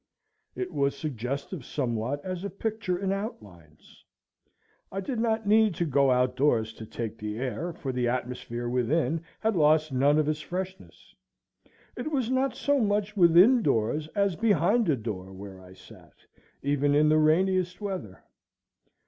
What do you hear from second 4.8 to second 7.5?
I did not need to go outdoors to take the